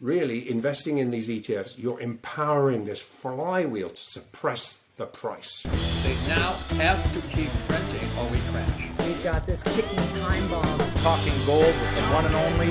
[0.00, 5.62] really investing in these ETFs, you're empowering this flywheel to suppress the price.
[5.62, 8.88] They now have to keep printing or we crash.
[9.06, 10.78] We've got this ticking time bomb.
[11.02, 12.68] Talking gold with the one and only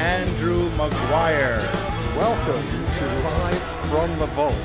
[0.00, 1.58] Andrew Maguire.
[2.16, 2.66] Welcome
[2.98, 4.56] to Live from the Vault.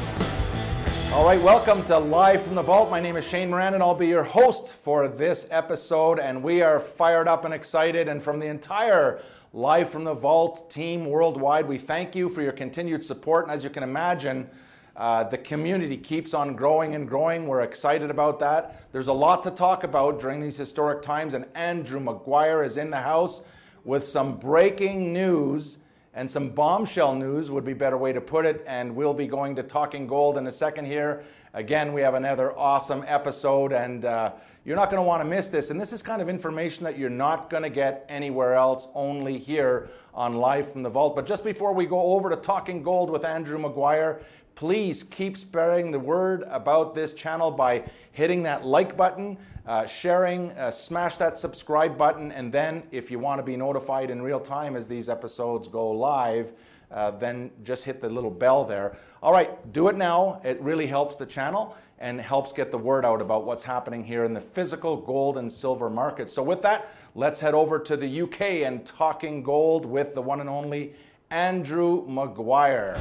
[1.13, 2.89] All right, welcome to Live from the Vault.
[2.89, 6.19] My name is Shane Morand, and I'll be your host for this episode.
[6.19, 8.07] And we are fired up and excited.
[8.07, 9.21] And from the entire
[9.53, 13.45] Live from the Vault team worldwide, we thank you for your continued support.
[13.45, 14.49] And as you can imagine,
[14.95, 17.47] uh, the community keeps on growing and growing.
[17.47, 18.91] We're excited about that.
[18.91, 22.89] There's a lot to talk about during these historic times, and Andrew Maguire is in
[22.89, 23.41] the house
[23.85, 25.77] with some breaking news
[26.17, 28.63] and some bombshell news would be better way to put it.
[28.65, 31.23] And we'll be going to Talking Gold in a second here.
[31.53, 34.31] Again, we have another awesome episode, and uh,
[34.67, 35.69] you're not going to want to miss this.
[35.69, 39.37] And this is kind of information that you're not going to get anywhere else, only
[39.37, 41.15] here on Live from the Vault.
[41.15, 44.19] But just before we go over to Talking Gold with Andrew Maguire,
[44.55, 50.51] please keep spreading the word about this channel by hitting that like button, uh, sharing,
[50.51, 54.41] uh, smash that subscribe button, and then if you want to be notified in real
[54.41, 56.51] time as these episodes go live,
[56.91, 58.95] uh, then just hit the little bell there.
[59.21, 60.41] All right, do it now.
[60.43, 64.23] It really helps the channel and helps get the word out about what's happening here
[64.23, 66.29] in the physical gold and silver market.
[66.29, 70.39] So, with that, let's head over to the UK and talking gold with the one
[70.39, 70.93] and only
[71.29, 72.99] Andrew Maguire.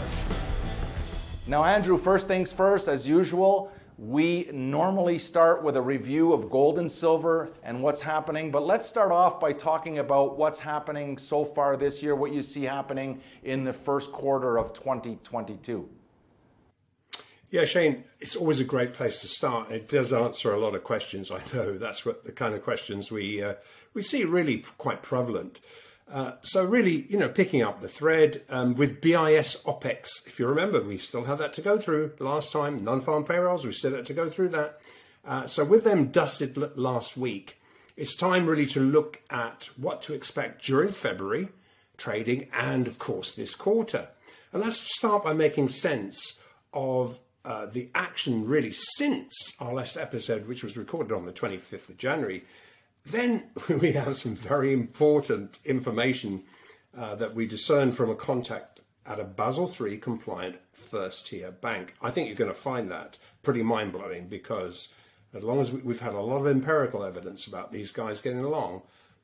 [1.46, 6.78] Now, Andrew, first things first, as usual, we normally start with a review of gold
[6.78, 11.44] and silver and what's happening, but let's start off by talking about what's happening so
[11.44, 15.88] far this year, what you see happening in the first quarter of 2022.
[17.50, 19.70] Yeah, Shane, it's always a great place to start.
[19.70, 21.30] It does answer a lot of questions.
[21.30, 23.54] I know that's what the kind of questions we uh,
[23.94, 25.60] we see really quite prevalent.
[26.10, 30.26] Uh, so really, you know, picking up the thread um, with BIS OPEX.
[30.26, 32.12] If you remember, we still have that to go through.
[32.20, 34.80] Last time, non-farm payrolls, we still had to go through that.
[35.24, 37.60] Uh, so with them dusted last week,
[37.96, 41.48] it's time really to look at what to expect during February
[41.96, 44.08] trading and, of course, this quarter.
[44.52, 46.40] And let's start by making sense
[46.72, 51.88] of uh, the action really since our last episode, which was recorded on the 25th
[51.88, 52.44] of January.
[53.06, 53.50] Then
[53.80, 56.42] we have some very important information
[56.96, 61.94] uh, that we discern from a contact at a Basel III compliant first tier bank.
[62.02, 64.88] I think you're going to find that pretty mind blowing because
[65.32, 68.82] as long as we've had a lot of empirical evidence about these guys getting along,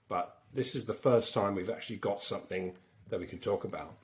[0.08, 2.76] but this is the first time we've actually got something
[3.08, 3.94] that we can talk about.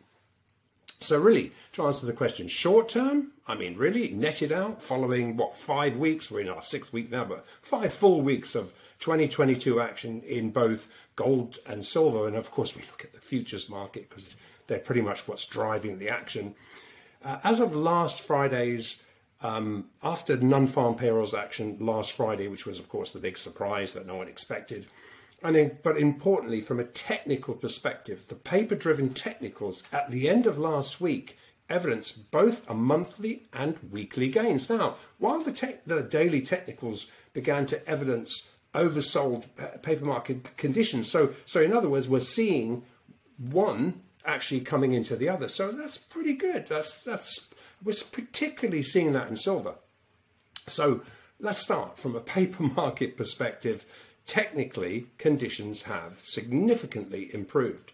[1.00, 5.56] So, really, to answer the question, short term, I mean, really, netted out following what,
[5.56, 6.30] five weeks?
[6.30, 10.90] We're in our sixth week now, but five full weeks of 2022 action in both
[11.14, 12.26] gold and silver.
[12.26, 14.34] And of course, we look at the futures market because
[14.66, 16.56] they're pretty much what's driving the action.
[17.24, 19.02] Uh, as of last Friday's,
[19.40, 23.92] um, after non farm payrolls action last Friday, which was, of course, the big surprise
[23.92, 24.86] that no one expected.
[25.42, 30.46] And in, but importantly, from a technical perspective, the paper driven technicals at the end
[30.46, 31.38] of last week
[31.70, 34.68] evidence both a monthly and weekly gains.
[34.70, 39.44] Now, while the, te- the daily technicals began to evidence oversold
[39.82, 41.10] paper market conditions.
[41.10, 42.84] So, so in other words, we're seeing
[43.36, 45.48] one actually coming into the other.
[45.48, 46.66] So that's pretty good.
[46.68, 47.50] That's that's
[47.82, 49.74] we're particularly seeing that in silver.
[50.66, 51.02] So
[51.40, 53.86] let's start from a paper market perspective.
[54.28, 57.92] Technically, conditions have significantly improved.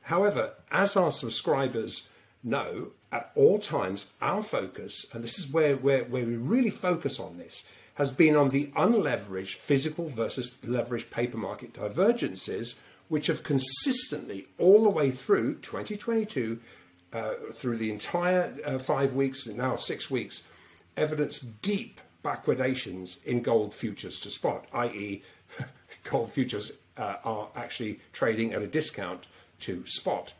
[0.00, 2.08] However, as our subscribers
[2.42, 7.20] know, at all times, our focus, and this is where, where, where we really focus
[7.20, 7.64] on this,
[7.96, 12.76] has been on the unleveraged physical versus leveraged paper market divergences,
[13.08, 16.60] which have consistently, all the way through 2022,
[17.12, 20.44] uh, through the entire uh, five weeks, now six weeks,
[20.96, 25.22] evidenced deep backwardations in gold futures to spot, i.e.,
[26.04, 29.26] gold futures uh, are actually trading at a discount
[29.60, 30.34] to spot.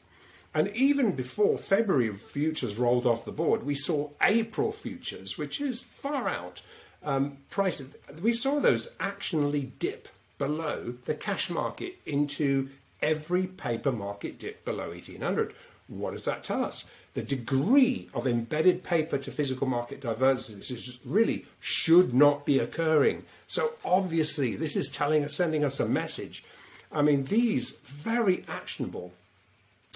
[0.55, 5.83] And even before February futures rolled off the board, we saw April futures, which is
[5.83, 6.62] far out,
[7.03, 12.69] um, prices, we saw those actionally dip below the cash market into
[13.03, 15.55] every paper market dip below 1800.
[15.88, 16.87] What does that tell us?
[17.14, 23.25] The degree of embedded paper to physical market divergence really should not be occurring.
[23.46, 26.44] So obviously, this is telling us, sending us a message.
[26.90, 29.12] I mean, these very actionable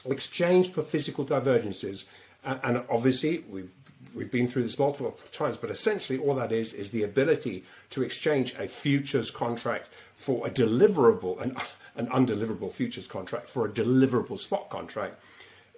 [0.06, 2.04] exchange for physical divergences,
[2.44, 3.70] uh, and obviously we've
[4.14, 8.02] we've been through this multiple times, but essentially all that is is the ability to
[8.02, 11.56] exchange a futures contract for a deliverable, an,
[11.96, 15.20] an undeliverable futures contract for a deliverable spot contract.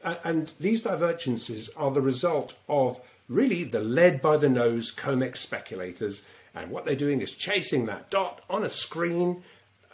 [0.03, 6.23] And these divergences are the result of really the led by the nose COMEX speculators.
[6.55, 9.43] And what they're doing is chasing that dot on a screen,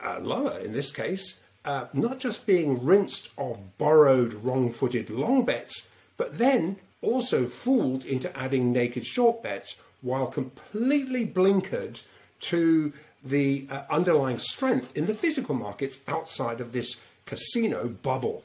[0.02, 5.44] uh, lower in this case, uh, not just being rinsed of borrowed wrong footed long
[5.44, 12.00] bets, but then also fooled into adding naked short bets while completely blinkered
[12.38, 12.92] to
[13.24, 18.44] the uh, underlying strength in the physical markets outside of this casino bubble.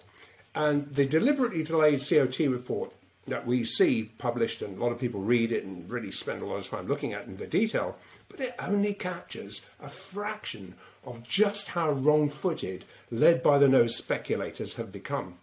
[0.53, 2.91] And the deliberately delayed COT report
[3.27, 6.45] that we see published, and a lot of people read it and really spend a
[6.45, 7.97] lot of time looking at in the detail,
[8.29, 10.73] but it only captures a fraction
[11.05, 15.35] of just how wrong footed, led by the nose speculators have become.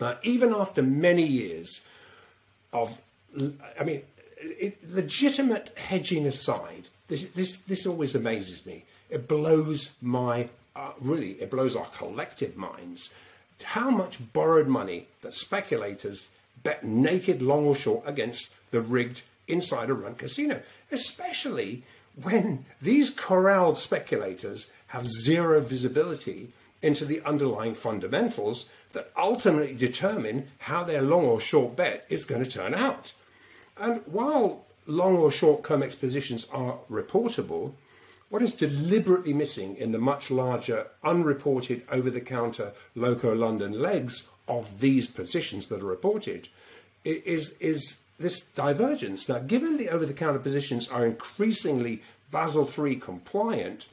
[0.00, 1.82] Now, even after many years
[2.72, 3.00] of,
[3.78, 4.02] I mean,
[4.38, 8.84] it, legitimate hedging aside, this, this, this always amazes me.
[9.10, 13.10] It blows my, uh, really, it blows our collective minds.
[13.62, 16.30] How much borrowed money that speculators
[16.62, 21.82] bet naked, long or short, against the rigged insider run casino, especially
[22.22, 26.52] when these corralled speculators have zero visibility
[26.82, 32.42] into the underlying fundamentals that ultimately determine how their long or short bet is going
[32.42, 33.12] to turn out.
[33.78, 37.72] And while long or short COMEX positions are reportable,
[38.32, 44.26] what is deliberately missing in the much larger unreported over the counter Loco London legs
[44.48, 46.48] of these positions that are reported
[47.04, 49.28] is, is this divergence.
[49.28, 52.00] Now, given the over the counter positions are increasingly
[52.30, 53.88] Basel III compliant,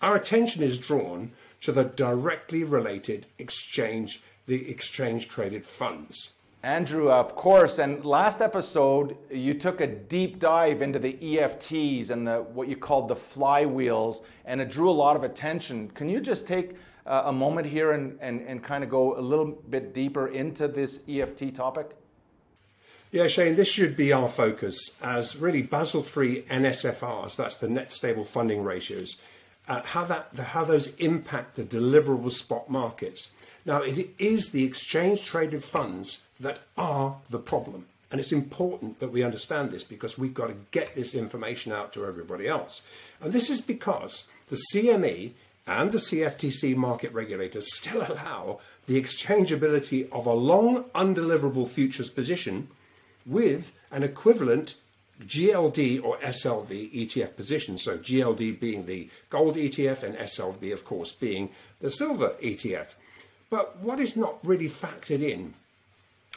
[0.00, 6.32] our attention is drawn to the directly related exchange, the exchange traded funds.
[6.64, 12.24] Andrew, of course, and last episode you took a deep dive into the EFTs and
[12.26, 15.88] the what you called the flywheels, and it drew a lot of attention.
[15.90, 19.20] Can you just take uh, a moment here and, and, and kind of go a
[19.20, 21.96] little bit deeper into this EFT topic?
[23.10, 27.90] Yeah, Shane, this should be our focus as really Basel III NSFRs, that's the net
[27.90, 29.20] stable funding ratios,
[29.68, 33.32] uh, how, that, how those impact the deliverable spot markets.
[33.64, 37.86] Now, it is the exchange traded funds that are the problem.
[38.10, 41.92] And it's important that we understand this because we've got to get this information out
[41.94, 42.82] to everybody else.
[43.22, 45.32] And this is because the CME
[45.66, 52.68] and the CFTC market regulators still allow the exchangeability of a long undeliverable futures position
[53.24, 54.74] with an equivalent
[55.20, 57.82] GLD or SLV ETF positions.
[57.82, 61.50] So GLD being the gold ETF and SLV, of course, being
[61.80, 62.94] the silver ETF.
[63.50, 65.54] But what is not really factored in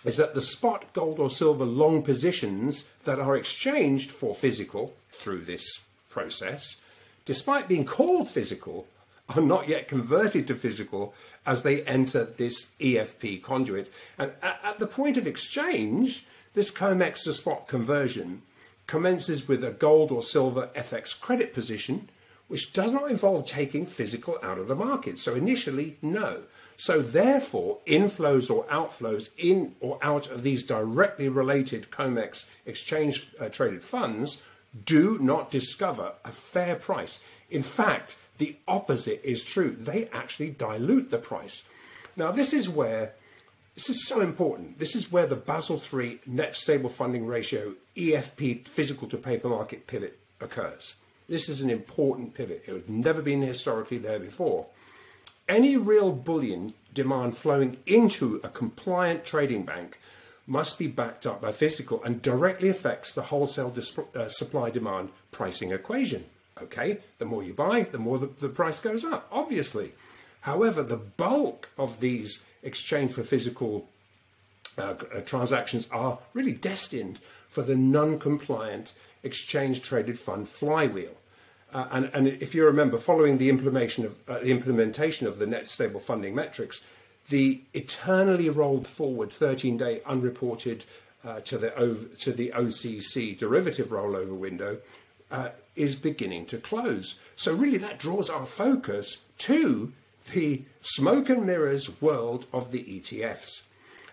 [0.03, 5.41] is that the spot gold or silver long positions that are exchanged for physical through
[5.41, 6.77] this process,
[7.25, 8.87] despite being called physical,
[9.29, 11.13] are not yet converted to physical
[11.45, 13.91] as they enter this EFP conduit.
[14.17, 18.43] And at, the point of exchange, this COMEX to spot conversion
[18.87, 22.09] commences with a gold or silver FX credit position,
[22.47, 25.17] which does not involve taking physical out of the market.
[25.17, 26.43] So initially, no.
[26.77, 33.49] So therefore, inflows or outflows in or out of these directly related COMEX exchange uh,
[33.49, 34.43] traded funds
[34.83, 37.23] do not discover a fair price.
[37.49, 39.71] In fact, the opposite is true.
[39.71, 41.63] They actually dilute the price.
[42.17, 43.13] Now, this is where
[43.75, 44.79] this is so important.
[44.79, 49.85] This is where the Basel III net stable funding ratio EFP physical to paper market
[49.85, 50.95] pivot occurs.
[51.27, 52.63] This is an important pivot.
[52.67, 54.67] It has never been historically there before.
[55.49, 59.99] Any real bullion demand flowing into a compliant trading bank
[60.47, 63.73] must be backed up by physical and directly affects the wholesale
[64.15, 66.25] uh, supply demand pricing equation.
[66.61, 69.91] Okay, the more you buy, the more the, the price goes up, obviously.
[70.41, 73.87] However, the bulk of these exchange for physical
[74.77, 74.95] uh,
[75.25, 78.93] transactions are really destined for the non-compliant
[79.23, 81.15] exchange traded fund flywheel.
[81.73, 85.47] Uh, and, and, if you remember, following the implementation of uh, the implementation of the
[85.47, 86.85] net stable funding metrics,
[87.29, 90.85] the eternally rolled forward 13-day unreported
[91.25, 91.69] uh, to the
[92.19, 94.77] to the OCC derivative rollover window
[95.31, 97.15] uh, is beginning to close.
[97.35, 99.91] So really, that draws our focus to
[100.33, 103.63] the smoke and mirrors world of the ETFs.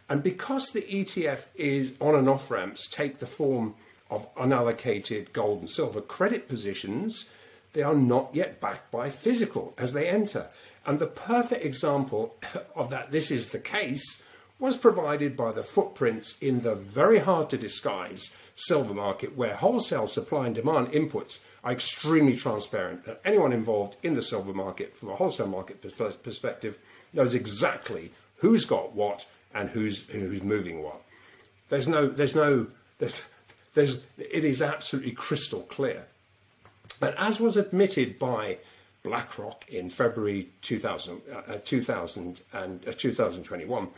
[0.08, 3.74] And because the ETF is on and off ramps take the form
[4.10, 7.30] of unallocated gold and silver credit positions,
[7.72, 10.48] they are not yet backed by physical as they enter.
[10.84, 12.36] And the perfect example
[12.74, 14.22] of that this is the case
[14.58, 20.06] was provided by the footprints in the very hard to disguise silver market, where wholesale
[20.06, 23.02] supply and demand inputs are extremely transparent.
[23.06, 25.80] And anyone involved in the silver market from a wholesale market
[26.22, 26.78] perspective
[27.12, 31.00] knows exactly who's got what and who's who's moving what.
[31.68, 32.66] There's no there's no
[32.98, 33.22] there's
[33.74, 36.06] there's it is absolutely crystal clear.
[37.00, 38.58] But as was admitted by
[39.02, 43.88] BlackRock in February 2000, uh, 2000 and uh, 2021,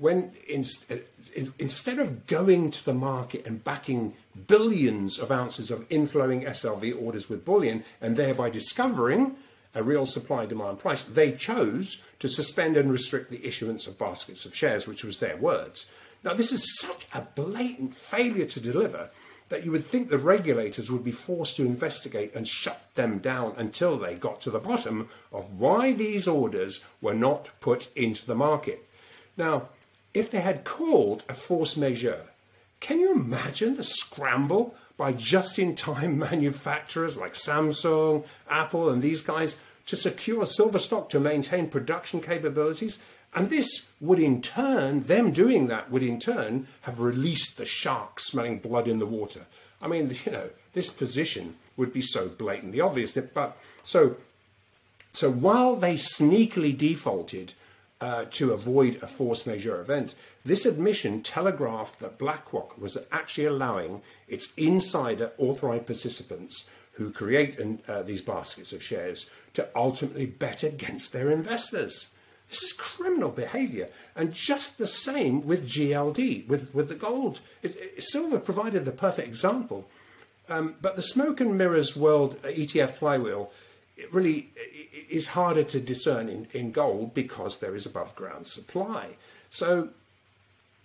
[0.00, 0.96] when in, uh,
[1.36, 4.14] in, instead of going to the market and backing
[4.46, 9.36] billions of ounces of inflowing SLV orders with bullion and thereby discovering
[9.74, 14.46] a real supply demand price, they chose to suspend and restrict the issuance of baskets
[14.46, 15.86] of shares, which was their words.
[16.24, 19.10] Now, this is such a blatant failure to deliver
[19.50, 23.52] that you would think the regulators would be forced to investigate and shut them down
[23.58, 28.34] until they got to the bottom of why these orders were not put into the
[28.34, 28.86] market.
[29.36, 29.68] Now,
[30.14, 32.26] if they had called a force majeure,
[32.80, 39.20] can you imagine the scramble by just in time manufacturers like Samsung, Apple, and these
[39.20, 43.02] guys to secure silver stock to maintain production capabilities?
[43.34, 48.18] And this would in turn, them doing that would in turn have released the shark
[48.18, 49.46] smelling blood in the water.
[49.80, 53.12] I mean, you know, this position would be so blatantly obvious.
[53.12, 54.16] That, but so,
[55.12, 57.54] so while they sneakily defaulted
[58.00, 60.14] uh, to avoid a force majeure event,
[60.44, 68.02] this admission telegraphed that BlackRock was actually allowing its insider authorized participants who create uh,
[68.02, 72.10] these baskets of shares to ultimately bet against their investors.
[72.48, 73.88] This is criminal behavior.
[74.16, 77.40] And just the same with GLD, with, with the gold.
[77.62, 79.88] It, it, silver provided the perfect example.
[80.48, 83.52] Um, but the smoke and mirrors world ETF flywheel
[84.00, 84.48] it really
[85.08, 89.16] is harder to discern in, in gold because there is above ground supply.
[89.50, 89.90] So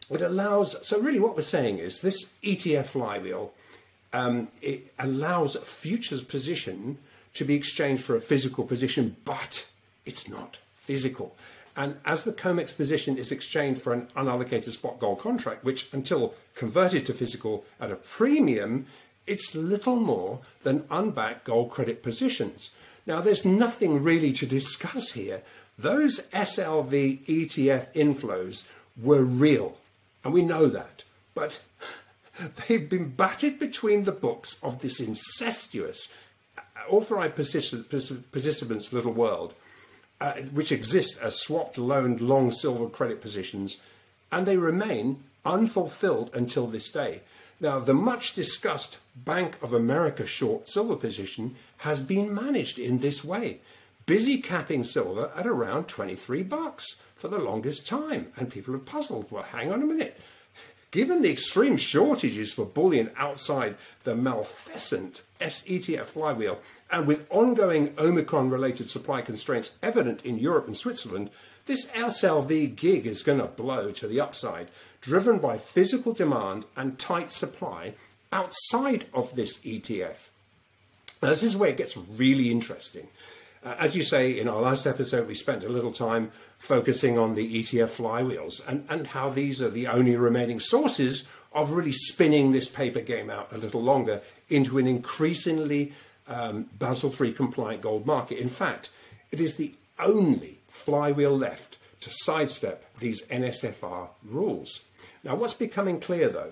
[0.09, 3.53] it allows, so really what we're saying is this ETF flywheel,
[4.13, 6.97] um, it allows a futures position
[7.33, 9.67] to be exchanged for a physical position, but
[10.05, 11.35] it's not physical.
[11.75, 16.33] And as the COMEX position is exchanged for an unallocated spot gold contract, which until
[16.55, 18.85] converted to physical at a premium,
[19.27, 22.69] it's little more than unbacked gold credit positions.
[23.05, 25.41] Now, there's nothing really to discuss here.
[25.77, 28.67] Those SLV ETF inflows
[29.01, 29.77] were real,
[30.23, 31.03] and we know that.
[31.33, 31.59] But
[32.67, 36.11] they've been batted between the books of this incestuous
[36.87, 39.53] authorized participants little world
[40.21, 43.77] uh, which exist as swapped loaned long silver credit positions,
[44.31, 47.21] and they remain unfulfilled until this day.
[47.59, 53.23] Now, the much discussed Bank of America short silver position has been managed in this
[53.23, 53.61] way,
[54.05, 58.27] busy capping silver at around 23 bucks for the longest time.
[58.35, 59.31] And people are puzzled.
[59.31, 60.19] Well, hang on a minute.
[60.91, 68.49] Given the extreme shortages for bullion outside the Maleficent SETF flywheel, and with ongoing Omicron
[68.49, 71.31] related supply constraints evident in Europe and Switzerland,
[71.65, 74.69] this SLV gig is going to blow to the upside,
[75.01, 77.93] driven by physical demand and tight supply
[78.31, 80.29] outside of this ETF.
[81.21, 83.07] Now, this is where it gets really interesting.
[83.63, 87.33] Uh, as you say, in our last episode, we spent a little time focusing on
[87.33, 92.51] the ETF flywheels and, and how these are the only remaining sources of really spinning
[92.51, 95.93] this paper game out a little longer into an increasingly
[96.27, 98.37] um, Basel III compliant gold market.
[98.37, 98.89] In fact,
[99.31, 104.81] it is the only flywheel left to sidestep these NSFR rules.
[105.23, 106.51] Now, what's becoming clear though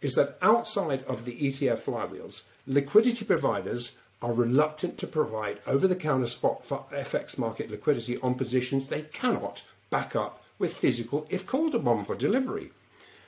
[0.00, 5.96] is that outside of the ETF flywheels, liquidity providers are reluctant to provide over the
[5.96, 11.74] counter spot FX market liquidity on positions they cannot back up with physical if called
[11.74, 12.70] upon for delivery.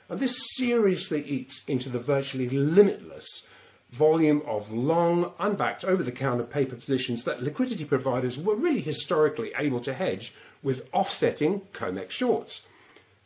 [0.07, 3.45] And this seriously eats into the virtually limitless
[3.91, 9.53] volume of long, unbacked, over the counter paper positions that liquidity providers were really historically
[9.57, 12.63] able to hedge with offsetting COMEX shorts.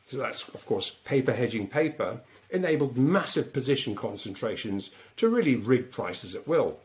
[0.05, 6.35] So that's, of course, paper hedging paper enabled massive position concentrations to really rig prices
[6.35, 6.79] at will.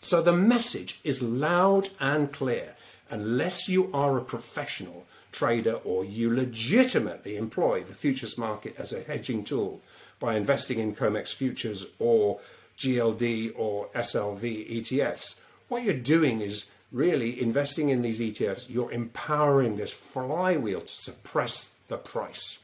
[0.00, 2.74] So the message is loud and clear.
[3.10, 9.02] Unless you are a professional trader or you legitimately employ the futures market as a
[9.02, 9.80] hedging tool
[10.20, 12.40] by investing in COMEX futures or
[12.78, 19.76] GLD or SLV ETFs, what you're doing is really investing in these ETFs, you're empowering
[19.76, 22.60] this flywheel to suppress the price.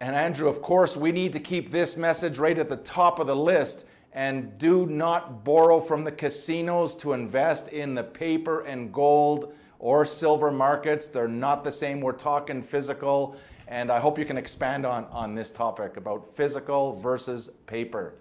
[0.00, 3.26] And Andrew, of course, we need to keep this message right at the top of
[3.26, 8.92] the list and do not borrow from the casinos to invest in the paper and
[8.92, 11.08] gold or silver markets.
[11.08, 12.00] They're not the same.
[12.00, 13.36] We're talking physical.
[13.66, 18.14] And I hope you can expand on, on this topic about physical versus paper.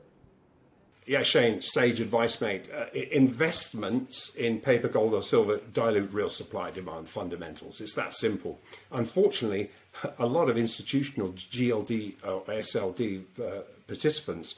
[1.05, 2.69] Yeah, Shane, sage advice, mate.
[2.73, 7.81] Uh, investments in paper, gold, or silver dilute real supply demand fundamentals.
[7.81, 8.61] It's that simple.
[8.91, 9.69] Unfortunately,
[10.19, 14.55] a lot of institutional GLD or SLV uh, participants,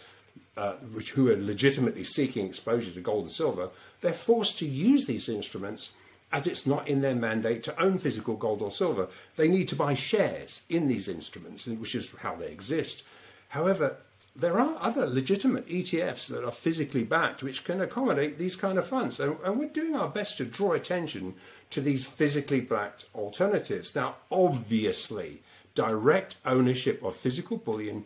[0.55, 3.69] uh, which, who are legitimately seeking exposure to gold and silver,
[4.01, 5.93] they're forced to use these instruments
[6.31, 9.07] as it's not in their mandate to own physical gold or silver.
[9.35, 13.03] They need to buy shares in these instruments, which is how they exist.
[13.49, 13.97] However,
[14.35, 18.85] there are other legitimate ETFs that are physically backed which can accommodate these kind of
[18.85, 19.19] funds.
[19.19, 21.35] And, and, we're doing our best to draw attention
[21.69, 23.95] to these physically backed alternatives.
[23.95, 25.41] Now, obviously,
[25.73, 28.05] direct ownership of physical bullion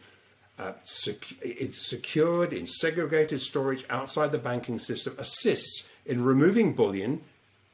[0.60, 7.22] uh, sec- it's secured in segregated storage outside the banking system assists in removing bullion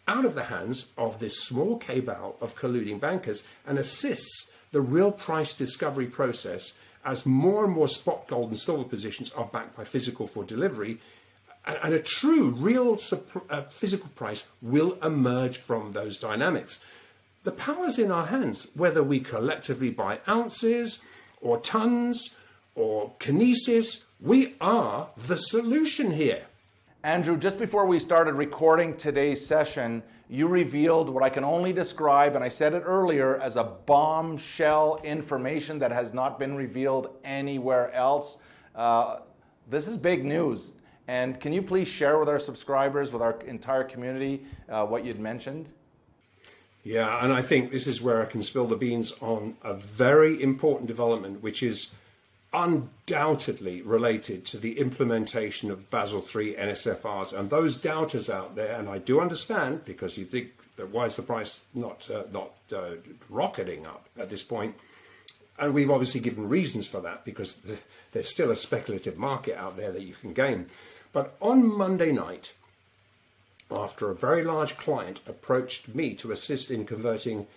[0.08, 5.12] out of the hands of this small cabal of colluding bankers and assists the real
[5.12, 6.74] price discovery process
[7.06, 11.00] as more and more spot gold and silver positions are backed by physical for delivery,
[11.66, 13.00] and a true, real
[13.50, 16.80] uh, physical price will emerge from those dynamics.
[17.44, 21.00] The power's in our hands, whether we collectively buy ounces
[21.42, 22.36] or tons
[22.76, 26.46] or kinesis, we are the solution here.
[27.06, 32.34] Andrew, just before we started recording today's session, you revealed what I can only describe,
[32.34, 37.94] and I said it earlier, as a bombshell information that has not been revealed anywhere
[37.94, 38.40] else.
[38.74, 39.20] Uh,
[39.70, 40.72] this is big news.
[41.08, 45.20] And can you please share with our subscribers, with our entire community, uh, what you'd
[45.20, 45.74] mentioned?
[46.84, 50.42] Yeah, and I think this is where I can spill the beans on a very
[50.42, 51.90] important development, which is
[52.56, 57.38] undoubtedly related to the implementation of Basel III NSFRs.
[57.38, 61.18] And those doubters out there, and I do understand because you think that why is
[61.18, 62.96] the price not uh, not uh,
[63.30, 64.76] rocketing up at this point?
[65.60, 67.78] And we've obviously given reasons for that because the,
[68.14, 70.68] there's still a speculative market out there that you can gain.
[71.12, 72.54] But on Monday night,
[73.70, 77.48] after a very large client approached me to assist in converting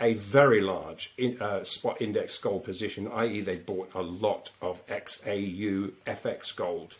[0.00, 4.84] a very large in, uh, spot index gold position, i.e., they bought a lot of
[4.86, 6.96] XAU FX gold,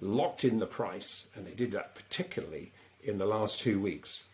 [0.00, 2.70] locked in the price, and they did that particularly
[3.02, 4.24] in the last two weeks.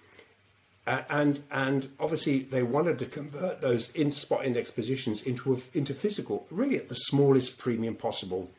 [0.87, 5.59] Uh, and and obviously they wanted to convert those in spot index positions into a,
[5.73, 8.51] into physical, really at the smallest premium possible,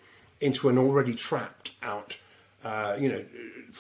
[0.41, 2.17] into an already trapped out,
[2.63, 3.23] uh, you know,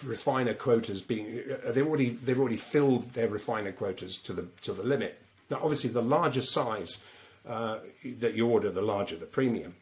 [0.03, 4.73] refiner quotas being uh, they already they've already filled their refiner quotas to the to
[4.73, 5.19] the limit.
[5.49, 7.01] Now, obviously, the larger size
[7.47, 7.79] uh,
[8.19, 9.75] that you order, the larger the premium.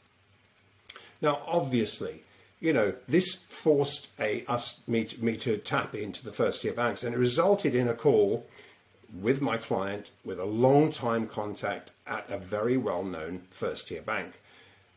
[1.21, 2.23] Now, obviously,
[2.59, 6.73] you know this forced a us me to, me to tap into the first tier
[6.73, 8.45] banks, and it resulted in a call
[9.21, 14.01] with my client with a long time contact at a very well known first tier
[14.01, 14.33] bank.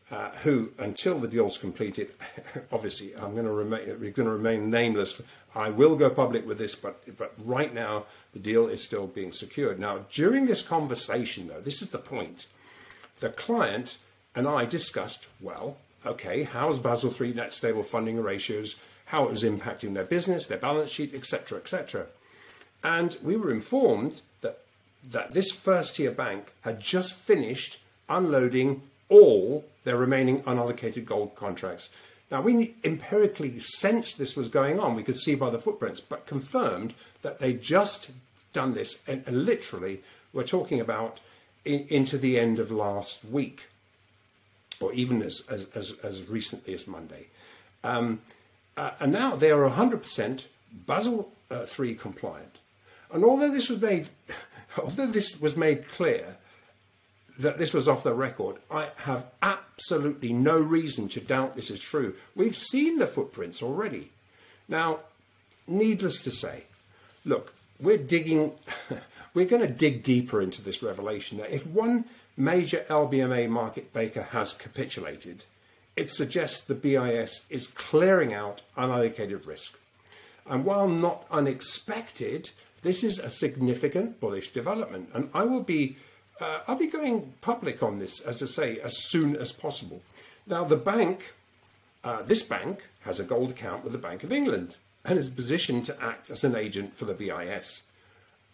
[0.09, 2.09] Uh, who, until the deal's completed,
[2.71, 5.21] obviously I'm going to remain, going to remain nameless.
[5.53, 9.33] I will go public with this, but but right now the deal is still being
[9.33, 9.79] secured.
[9.79, 12.47] Now, during this conversation, though, this is the point.
[13.19, 13.97] The client
[14.33, 19.43] and I discussed, well, okay, how's Basel III net stable funding ratios, how it was
[19.43, 22.05] impacting their business, their balance sheet, etc., etc.
[22.83, 24.59] And we were informed that
[25.03, 31.89] that this first tier bank had just finished unloading all their remaining unallocated gold contracts.
[32.29, 34.95] Now, we empirically sensed this was going on.
[34.95, 38.11] We could see by the footprints, but confirmed that they just
[38.51, 40.01] done this, and, literally,
[40.33, 41.21] we're talking about
[41.63, 43.69] in, into the end of last week,
[44.79, 47.27] or even as, as, as, as recently as Monday.
[47.83, 48.21] Um,
[48.75, 50.45] uh, and now they are 100%
[50.85, 52.57] Basel uh, III compliant.
[53.11, 54.09] And although this was made,
[54.77, 56.36] although this was made clear
[57.39, 61.79] that this was off the record, I have absolutely no reason to doubt this is
[61.79, 62.15] true.
[62.35, 64.09] We've seen the footprints already.
[64.67, 64.99] Now,
[65.67, 66.63] needless to say,
[67.25, 68.53] look, we're digging,
[69.33, 71.37] we're going to dig deeper into this revelation.
[71.37, 75.45] Now, if one major LBMA market maker has capitulated,
[75.95, 79.79] it suggests the BIS is clearing out unallocated risk.
[80.49, 85.09] And while not unexpected, this is a significant bullish development.
[85.13, 85.97] And I will be
[86.41, 90.01] uh, I'll be going public on this, as I say, as soon as possible.
[90.45, 91.33] Now, the bank,
[92.03, 95.85] uh, this bank, has a gold account with the Bank of England and is positioned
[95.85, 97.83] to act as an agent for the BIS.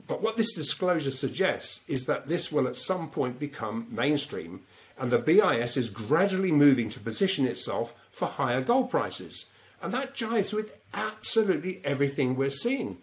[0.08, 4.62] But what this disclosure suggests is that this will at some point become mainstream,
[4.98, 9.46] and the BIS is gradually moving to position itself for higher gold prices.
[9.82, 13.00] And that jives with absolutely everything we're seeing.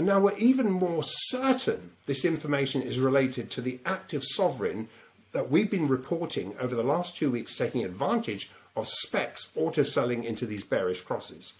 [0.00, 4.88] And now we're even more certain this information is related to the active sovereign
[5.32, 10.24] that we've been reporting over the last two weeks taking advantage of specs auto selling
[10.24, 11.52] into these bearish crosses.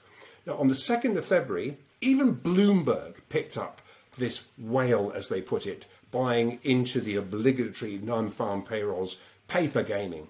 [0.47, 3.83] Now, on the 2nd of February, even Bloomberg picked up
[4.17, 10.29] this whale, as they put it, buying into the obligatory non farm payrolls paper gaming.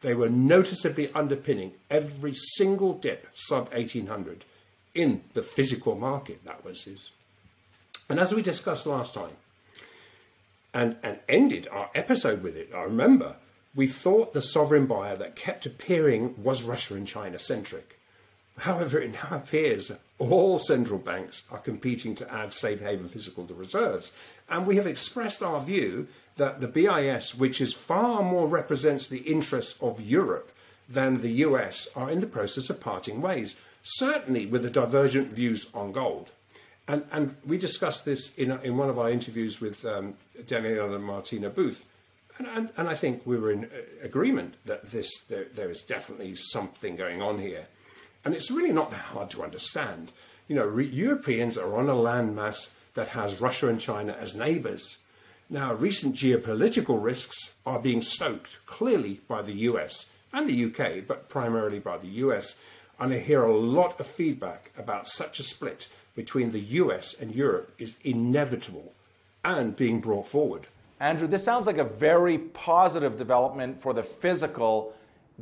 [0.00, 4.46] They were noticeably underpinning every single dip sub 1800
[4.94, 7.10] in the physical market, that was his.
[8.10, 9.36] And as we discussed last time,
[10.74, 13.36] and, and ended our episode with it, I remember,
[13.72, 18.00] we thought the sovereign buyer that kept appearing was Russia and China centric.
[18.58, 23.54] However, it now appears all central banks are competing to add safe haven physical to
[23.54, 24.10] reserves.
[24.48, 29.20] And we have expressed our view that the BIS, which is far more represents the
[29.20, 30.50] interests of Europe
[30.88, 35.68] than the US, are in the process of parting ways, certainly with the divergent views
[35.72, 36.32] on gold.
[36.90, 41.04] And, and we discussed this in, in one of our interviews with um, Daniela and
[41.04, 41.86] Martina Booth.
[42.36, 43.68] And, and, and, I think we were in uh,
[44.02, 47.66] agreement that this, there, there is definitely something going on here.
[48.24, 50.10] And it's really not that hard to understand.
[50.48, 54.98] You know, re- Europeans are on a landmass that has Russia and China as neighbors.
[55.48, 61.28] Now, recent geopolitical risks are being stoked clearly by the US and the UK, but
[61.28, 62.60] primarily by the US.
[62.98, 67.34] And I hear a lot of feedback about such a split between the US and
[67.34, 68.92] Europe is inevitable
[69.44, 70.66] and being brought forward.
[70.98, 74.94] Andrew, this sounds like a very positive development for the physical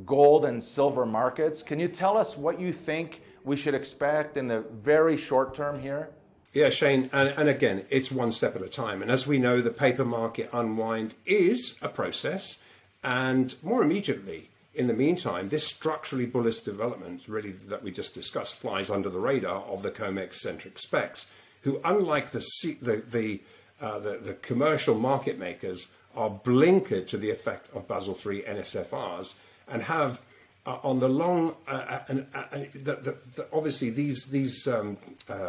[0.07, 1.62] gold and silver markets.
[1.62, 5.81] Can you tell us what you think we should expect in the very short term
[5.81, 6.11] here?
[6.52, 9.02] Yeah, Shane, and, and, again, it's one step at a time.
[9.02, 12.59] And as we know, the paper market unwind is a process.
[13.04, 18.54] And more immediately, in the meantime, this structurally bullish development, really that we just discussed,
[18.54, 21.28] flies under the radar of the COMEX centric specs,
[21.62, 22.38] who, unlike the,
[22.80, 23.40] the, the,
[23.80, 29.34] uh, the, the commercial market makers, are blinkered to the effect of Basel III NSFRs
[29.66, 30.22] and have
[30.64, 33.16] uh, on the long uh, uh and uh, uh, the,
[33.52, 34.98] obviously these these um,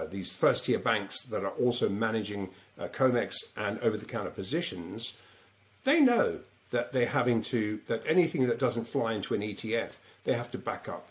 [0.10, 5.18] these first tier banks that are also managing Comex and over the counter positions,
[5.84, 6.40] they know
[6.72, 10.58] that they're having to that anything that doesn't fly into an ETF, they have to
[10.58, 11.10] back up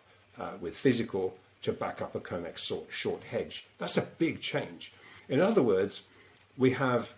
[0.60, 3.66] with physical to back up a Comex short, short hedge.
[3.78, 4.92] That's a big change.
[5.28, 6.04] In other words,
[6.56, 7.12] we have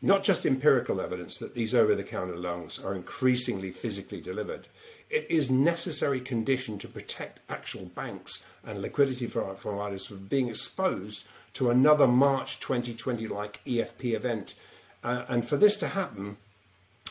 [0.00, 4.66] not just empirical evidence that these over the counter loans are increasingly physically delivered,
[5.10, 11.70] it is necessary condition to protect actual banks and liquidity providers from being exposed to
[11.70, 14.54] another March 2020 like EFP event.
[15.02, 16.36] Uh, and for this to happen,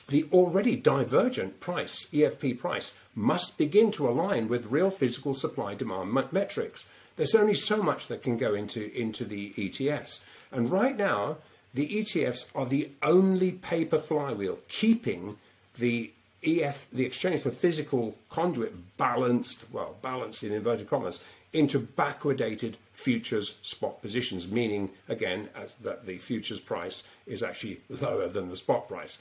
[0.07, 6.13] the already divergent price, EFP price, must begin to align with real physical supply demand
[6.31, 6.87] metrics.
[7.15, 10.23] There's only so much that can go into, into the ETFs.
[10.51, 11.37] And right now,
[11.73, 15.37] the ETFs are the only paper flywheel keeping
[15.77, 16.11] the
[16.43, 23.55] EF, the exchange for physical conduit, balanced, well, balanced in inverted commas, into backwardated futures
[23.61, 25.49] spot positions, meaning, again,
[25.81, 29.19] that the futures price is actually lower than the spot price.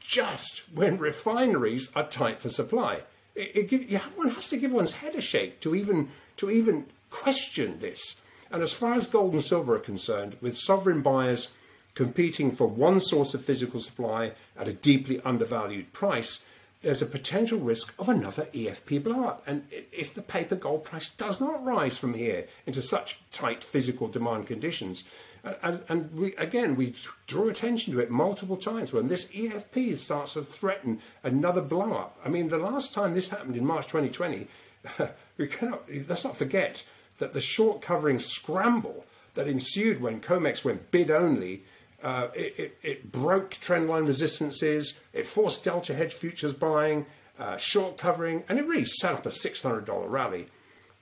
[0.00, 3.02] Just when refineries are tight for supply.
[3.34, 7.80] It, it, one has to give one's head a shake to even, to even question
[7.80, 8.20] this.
[8.50, 11.52] And as far as gold and silver are concerned, with sovereign buyers
[11.94, 16.44] competing for one source of physical supply at a deeply undervalued price,
[16.82, 19.42] there's a potential risk of another EFP blowout.
[19.46, 24.08] And if the paper gold price does not rise from here into such tight physical
[24.08, 25.04] demand conditions,
[25.62, 26.94] and, and we, again, we
[27.26, 32.10] draw attention to it multiple times when this EFP starts to threaten another blowup.
[32.24, 34.48] I mean, the last time this happened in March 2020,
[35.36, 36.84] we cannot, let's not forget
[37.18, 39.04] that the short covering scramble
[39.34, 41.62] that ensued when COMEX went bid only
[42.02, 47.06] uh, it, it, it, broke trendline resistances, it forced delta hedge futures buying,
[47.38, 50.46] uh, short covering, and it really set up a $600 rally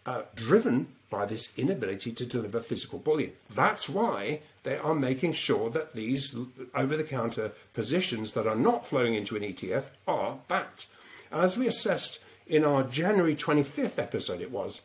[0.07, 3.33] uh, driven by this inability to deliver physical bullion.
[3.55, 6.37] That's why they are making sure that these
[6.75, 10.87] over the counter positions that are not flowing into an ETF are backed.
[11.31, 14.81] As we assessed in our January 25th episode, it was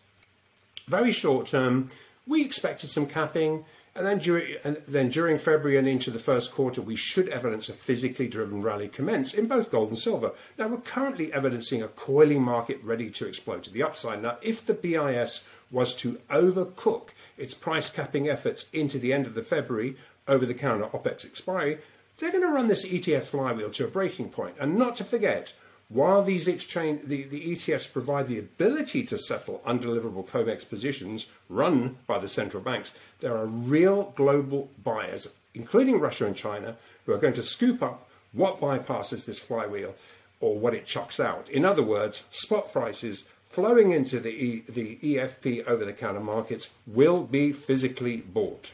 [0.88, 1.90] very short term,
[2.30, 3.66] we expected some capping.
[3.96, 7.68] And then, during, and then during February and into the first quarter, we should evidence
[7.68, 10.32] a physically driven rally commence in both gold and silver.
[10.58, 14.22] Now, we're currently evidencing a coiling market ready to explode to the upside.
[14.22, 19.34] Now, if the BIS was to overcook its price capping efforts into the end of
[19.34, 21.80] the February over the counter OPEX expiry,
[22.20, 24.56] they're going to run this ETF flywheel to a breaking point.
[24.60, 25.52] And not to forget,
[25.90, 31.98] while these exchange, the, the ETFs provide the ability to settle undeliverable COMEX positions run
[32.06, 37.18] by the central banks, there are real global buyers, including Russia and China, who are
[37.18, 39.96] going to scoop up what bypasses this flywheel
[40.40, 41.50] or what it chucks out.
[41.50, 46.70] In other words, spot prices flowing into the, e, the EFP over the counter markets
[46.86, 48.72] will be physically bought.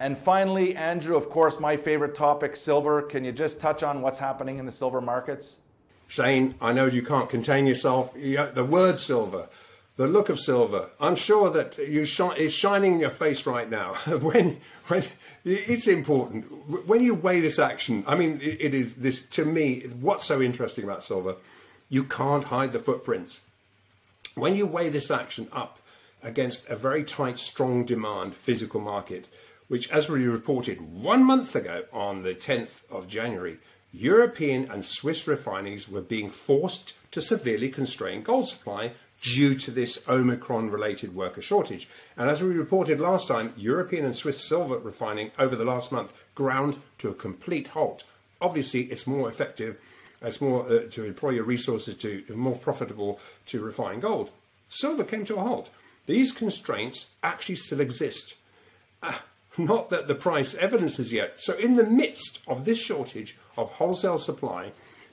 [0.00, 3.02] And finally, Andrew, of course, my favorite topic, silver.
[3.02, 5.58] Can you just touch on what's happening in the silver markets?
[6.12, 8.12] Shane, I know you can't contain yourself.
[8.12, 9.48] The word silver,
[9.96, 13.70] the look of silver, I'm sure that you sh- it's shining in your face right
[13.70, 13.94] now.
[14.20, 15.04] when, when
[15.42, 16.44] it's important,
[16.86, 19.84] when you weigh this action, I mean, it, it is this to me.
[20.02, 21.36] What's so interesting about silver?
[21.88, 23.40] You can't hide the footprints.
[24.34, 25.78] When you weigh this action up
[26.22, 29.28] against a very tight, strong demand physical market,
[29.68, 33.56] which, as we reported one month ago on the 10th of January,
[33.92, 40.02] European and Swiss refineries were being forced to severely constrain gold supply due to this
[40.08, 41.88] Omicron related worker shortage.
[42.16, 46.12] And as we reported last time, European and Swiss silver refining over the last month
[46.34, 48.04] ground to a complete halt.
[48.40, 49.78] Obviously, it's more effective,
[50.20, 54.30] it's more uh, to employ your resources to more profitable to refine gold.
[54.68, 55.70] Silver came to a halt.
[56.06, 58.34] These constraints actually still exist.
[59.02, 59.18] Uh,
[59.58, 61.38] not that the price evidences yet.
[61.38, 64.72] So, in the midst of this shortage of wholesale supply,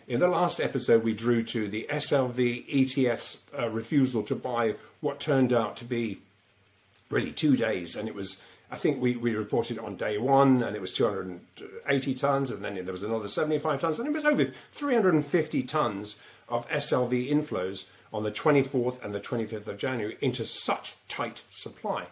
[0.09, 5.19] in the last episode, we drew to the SLV ETF's uh, refusal to buy what
[5.19, 6.19] turned out to be
[7.11, 7.95] really two days.
[7.95, 12.15] And it was, I think we, we reported on day one, and it was 280
[12.15, 16.15] tons, and then there was another 75 tons, and it was over 350 tons
[16.47, 22.07] of SLV inflows on the 24th and the 25th of January into such tight supply.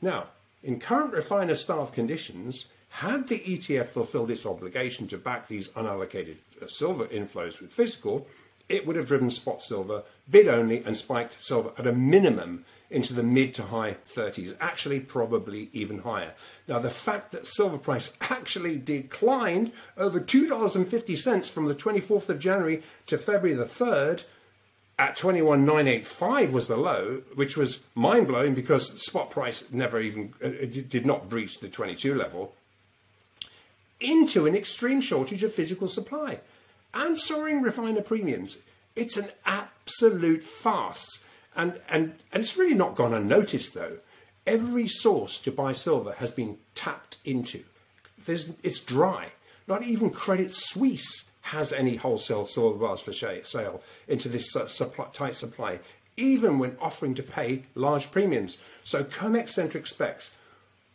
[0.00, 0.28] Now,
[0.62, 6.36] in current refiner staff conditions, had the ETF fulfilled its obligation to back these unallocated
[6.62, 8.24] uh, silver inflows with physical,
[8.68, 13.12] it would have driven spot silver bid only and spiked silver at a minimum into
[13.12, 16.34] the mid to high 30s, actually, probably even higher.
[16.68, 22.80] Now, the fact that silver price actually declined over $2.50 from the 24th of January
[23.06, 24.22] to February the 3rd
[25.00, 30.50] at 21,985 was the low, which was mind blowing because spot price never even uh,
[30.88, 32.54] did not breach the 22 level,
[34.00, 36.40] into an extreme shortage of physical supply
[36.92, 38.58] and soaring refiner premiums.
[38.96, 41.22] It's an absolute farce.
[41.56, 43.98] And, and, and it's really not gone unnoticed, though.
[44.46, 47.64] Every source to buy silver has been tapped into.
[48.26, 49.28] There's, it's dry.
[49.66, 55.34] Not even Credit Suisse has any wholesale silver bars for sale into this supply, tight
[55.34, 55.80] supply,
[56.16, 58.58] even when offering to pay large premiums.
[58.82, 60.36] So COMEX centric specs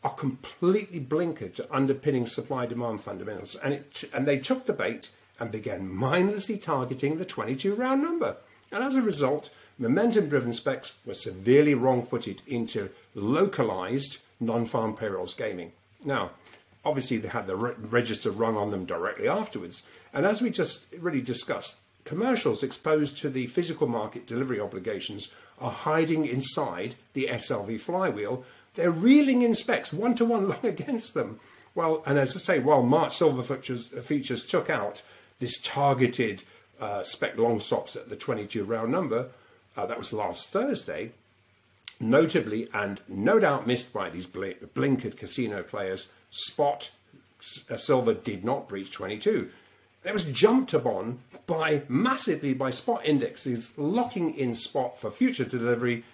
[0.04, 3.56] are completely blinkered to underpinning supply demand fundamentals.
[3.56, 5.10] And, it, and they took the bait
[5.40, 8.38] and began mindlessly targeting the 22 round number.
[8.72, 14.96] And as a result, momentum driven specs were severely wrong footed into localized non farm
[14.96, 15.72] payrolls gaming.
[16.04, 16.32] Now,
[16.86, 19.84] obviously they had the re- register rung on them directly afterwards.
[20.14, 25.72] And as we just really discussed, commercials exposed to the physical market delivery obligations are
[25.72, 28.46] hiding inside the SLV flywheel.
[28.80, 31.42] They're reeling in specs one to one long against them.
[31.76, 35.02] Well, and as I say, while March silver futures, futures took out
[35.40, 36.44] this targeted
[36.80, 39.32] uh, spec long stops at the 22 round number,
[39.76, 41.12] uh, that was last Thursday,
[42.00, 46.92] notably and no doubt missed by these blinkered casino players, spot
[47.70, 49.50] uh, silver did not breach 22.
[50.06, 56.06] It was jumped upon by massively by spot indexes locking in spot for future delivery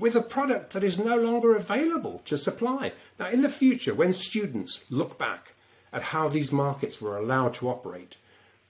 [0.00, 2.90] with a product that is no longer available to supply.
[3.18, 5.52] Now, in the future, when students look back
[5.92, 8.16] at how these markets were allowed to operate,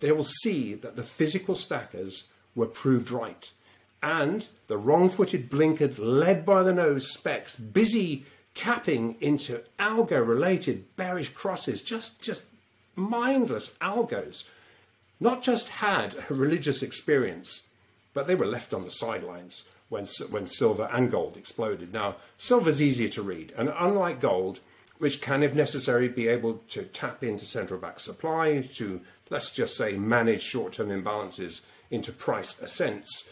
[0.00, 2.24] they will see that the physical stackers
[2.56, 3.48] were proved right.
[4.02, 10.96] And the wrong footed blinkered, led by the nose specs, busy capping into algo related
[10.96, 12.46] bearish crosses, just, just
[12.96, 14.48] mindless algos,
[15.20, 17.68] not just had a religious experience,
[18.14, 21.92] but they were left on the sidelines when, when silver and gold exploded.
[21.92, 24.60] Now, silver's easier to read, and unlike gold,
[24.98, 29.76] which can, if necessary, be able to tap into central bank supply to, let's just
[29.76, 33.28] say, manage short term imbalances into price ascents,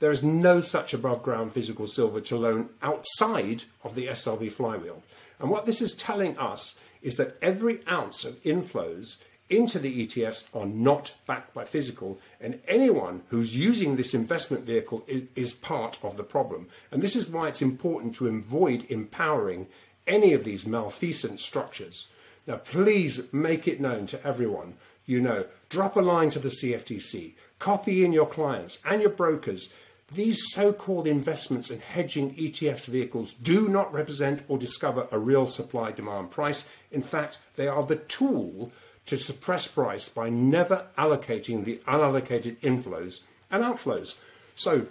[0.00, 5.02] there is no such above ground physical silver to loan outside of the SLV flywheel.
[5.38, 9.18] And what this is telling us is that every ounce of inflows
[9.52, 15.04] into the ETFs are not backed by physical, and anyone who's using this investment vehicle
[15.06, 16.68] is, is, part of the problem.
[16.90, 19.68] And this is why it's important to avoid empowering
[20.06, 22.08] any of these malfeasant structures.
[22.46, 24.74] Now, please make it known to everyone
[25.06, 25.44] you know.
[25.68, 29.72] Drop a line to the CFTC, copy in your clients and your brokers
[30.14, 35.46] these so called investments and hedging ETFs vehicles do not represent or discover a real
[35.46, 36.68] supply demand price.
[36.90, 38.72] In fact, they are the tool
[39.06, 44.16] to suppress price by never allocating the unallocated inflows and outflows.
[44.54, 44.86] So,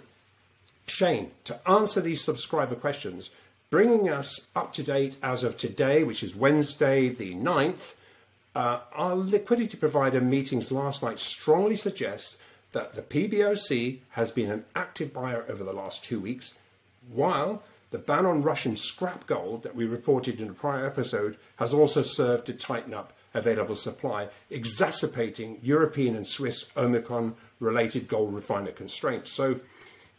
[0.86, 3.30] Shane, to answer these subscriber questions,
[3.70, 7.94] bringing us up to date as of today, which is Wednesday the 9th,
[8.54, 12.36] uh, our liquidity provider meetings last night strongly suggest
[12.72, 16.58] that the PBOC has been an active buyer over the last two weeks,
[17.10, 21.72] while the ban on Russian scrap gold that we reported in a prior episode has
[21.72, 28.72] also served to tighten up available supply, exacerbating European and Swiss Omicron related gold refiner
[28.72, 29.30] constraints.
[29.30, 29.60] So,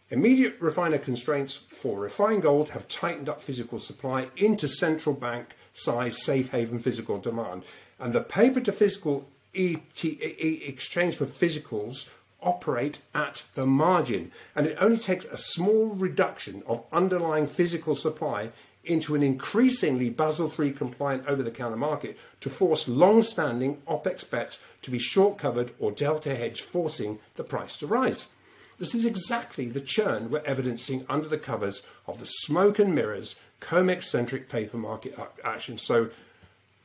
[0.10, 6.24] immediate refiner constraints for refined gold have tightened up physical supply into central bank size
[6.24, 7.64] safe haven physical demand.
[8.00, 12.10] And the paper to physical exchange for physicals
[12.42, 14.32] operate at the margin.
[14.56, 18.50] And it only takes a small reduction of underlying physical supply
[18.84, 24.30] into an increasingly Basel III compliant over the counter market to force long standing OPEX
[24.30, 28.28] bets to be short covered or delta hedged, forcing the price to rise.
[28.80, 33.36] This is exactly the churn we're evidencing under the covers of the smoke and mirrors
[33.62, 35.78] COMEX centric paper market action.
[35.78, 36.10] So,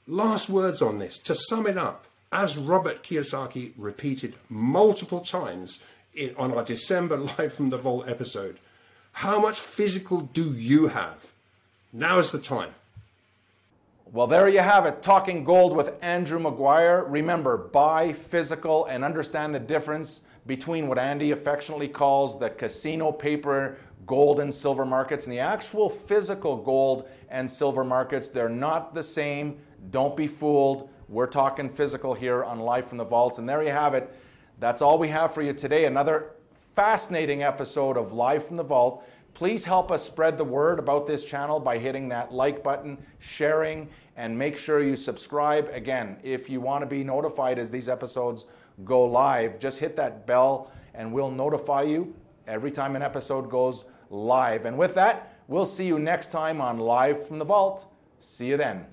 [0.06, 1.18] last words on this.
[1.18, 5.80] To sum it up, as Robert Kiyosaki repeated multiple times
[6.36, 8.58] on our December Live from the Vault episode,
[9.12, 11.32] how much physical do you have?
[11.92, 12.74] Now is the time.
[14.12, 15.00] Well, there you have it.
[15.00, 17.04] Talking gold with Andrew Maguire.
[17.04, 23.78] Remember, buy physical and understand the difference between what Andy affectionately calls the casino paper
[24.06, 28.28] gold and silver markets and the actual physical gold and silver markets.
[28.28, 29.58] They're not the same.
[29.90, 30.90] Don't be fooled.
[31.08, 33.38] We're talking physical here on Live from the Vaults.
[33.38, 34.14] And there you have it.
[34.58, 35.86] That's all we have for you today.
[35.86, 36.32] Another
[36.74, 39.04] fascinating episode of Live from the Vault.
[39.38, 43.88] Please help us spread the word about this channel by hitting that like button, sharing,
[44.16, 45.70] and make sure you subscribe.
[45.72, 48.46] Again, if you want to be notified as these episodes
[48.84, 52.16] go live, just hit that bell and we'll notify you
[52.48, 54.64] every time an episode goes live.
[54.64, 57.86] And with that, we'll see you next time on Live from the Vault.
[58.18, 58.86] See you then.